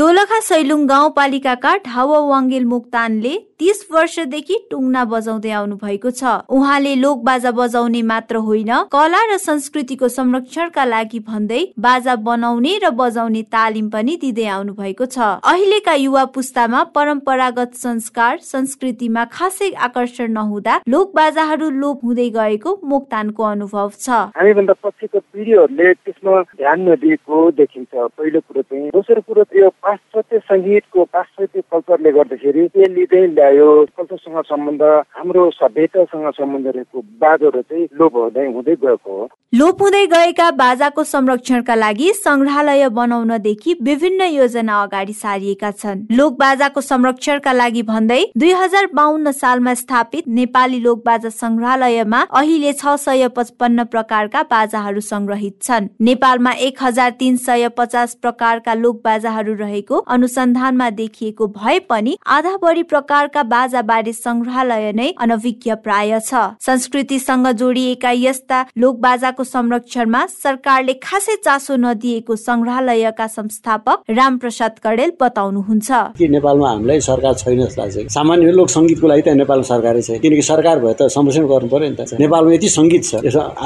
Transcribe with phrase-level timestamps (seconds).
[0.00, 7.18] दोलखा सैलुङ गाउँपालिकाका ढावा वाङ्गेल मोक्तानले तीस वर्षदेखि टुङ्ना बजाउँदै आउनु भएको छ। उहाँले लोक
[7.24, 13.90] बाजा बजाउने मात्र होइन कला र संस्कृतिको संरक्षणका लागि भन्दै बाजा बनाउने र बजाउने तालिम
[13.92, 21.12] पनि दिँदै आउनु भएको छ। अहिलेका युवा पुस्तामा परम्परागत संस्कार संस्कृतिमा खासै आकर्षण नहुँदा लोक
[21.20, 24.08] बाजाहरू लोप हुँदै गएको मोक्तानको अनुभव छ।
[24.40, 31.04] हामीभन्दा पछिको पिँढीहरूले त्यसमा ध्यान नदिएको देखिन्छ। पहिलो कुरो चाहिँ दोस्रो कुरो यो पाश्चात्य सङ्गीतको
[31.12, 33.68] पाश्चात्य कल्चरले गर्दाखेरि के लिँदै ल्यायो।
[33.98, 34.82] कल्चरसँग सम्बन्ध
[35.18, 41.02] हाम्रो सभ्यतासँग सम्बन्ध रहेको बाजोहरू चाहिँ लोप हुँदै हुँदै गएको हो। लोप हुँदै गएका बाजाको
[41.04, 48.52] संरक्षणका लागि संग्रहालय बनाउनदेखि विभिन्न योजना अगाडि सारिएका छन्। लोक बाजाको संरक्षणका लागि भन्दै दुई
[48.62, 55.58] हजार बाहन्न सालमा स्थापित नेपाली लोक बाजा संग्रहालयमा अहिले छ सय पचपन्न प्रकारका बाजाहरू संग्रहित
[55.62, 62.16] छन्। नेपालमा एक हजार तीन सय पचास प्रकारका लोक बाजाहरू रहेको अनुसन्धानमा देखिएको भए पनि
[62.28, 69.44] आधा बढी प्रकारका बाजा बारे संग्रहालय नै अनभिज्ञ प्राय छ। संस्कृतिसँग जोडिएका यस्ता लोक बाजाको
[69.46, 75.90] संरक्षणमा सरकारले खासै चासो नदिएको संग्रहालयका संस्थापक राम प्रसाद कडेल बताउनुहुन्छ।
[76.32, 80.42] नेपालमा हामीलाई सरकार छैन जस्तो लाग्छ सामान्य लोक सङ्गीतको लागि त नेपालमा सरकारै छ किनकि
[80.42, 83.12] सरकार भए त संरक्षण गर्नु पर्यो नि त। नेपालमा यति सङ्गीत छ।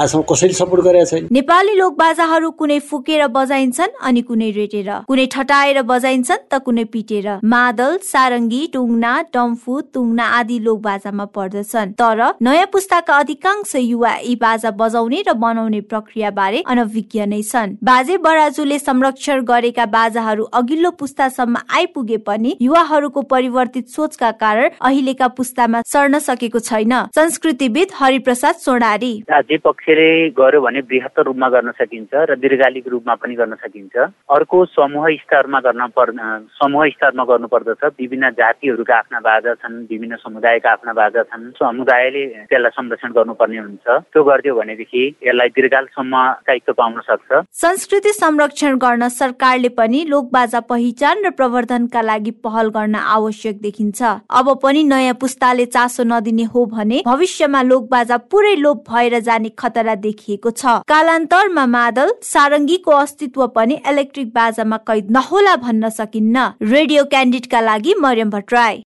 [0.01, 5.25] आजसम्म कसैले सपोर्ट गरेको छैन। नेपाली लोक बाजाहरू कुनै फुकेर बजाइन्छन् अनि कुनै रेटेर। कुनै
[5.35, 12.19] ठटाएर बजाइन्छन् त कुनै पिटेर। मादल सारङ्गी टुङ्ना डम्फु तुङ्ना आदि लोक बाजामा पर्दछन्। तर
[12.41, 18.17] नयाँ पुस्ताका अधिकांश युवा यी बाजा बजाउने र बनाउने प्रक्रिया बारे अनभिज्ञ नै छन्। बाजे
[18.21, 26.19] बराजुले संरक्षण गरेका बाजाहरू अघिल्लो पुस्तासम्म आइपुगे पनि युवाहरूको परिवर्तित सोचका कारण अहिलेका पुस्तामा सर्न
[26.19, 32.87] सकेको छैन। संस्कृतिविद हरिप्रसाद सोनारी। राज्य पक्षले गर्यो भने बृहत्तर रूपमा गर्न सकिन्छ र दीर्घकालिक
[32.87, 33.95] रूपमा पनि गर्न सकिन्छ।
[34.37, 36.11] अर्को समूह स्तरमा गर्न पर्
[36.57, 42.23] समूह स्तरमा गर्नु पर्दछ विभिन्न जातिहरूका आफ्ना बाजा छन् विभिन्न समुदायका आफ्ना बाजा छन्। समुदायले
[42.49, 47.29] त्यसलाई संरक्षण गर्नुपर्ने हुन्छ। त्यो गरिदियो भनेदेखि यसलाई दीर्घकालसम्म स्थायित्व पाउन सक्छ।
[47.63, 54.01] संस्कृति संरक्षण गर्न सरकारले पनि लोक बाजा पहिचान र प्रवर्धनका लागि पहल गर्न आवश्यक देखिन्छ।
[54.29, 59.49] अब पनि नयाँ पुस्ताले चासो नदिने हो भने भविष्यमा लोक बाजा पुरै लोप भएर जाने
[59.59, 67.03] खतरा देखिएको छ। कालान्तरमा मादल सारङ्गीको अस्तित्व पनि इलेक्ट्रिक बाजामा कैद नहोला भन्न सकिन्न। रेडियो
[67.05, 68.83] क्यान्डिडका लागि मरियम भट्टराई।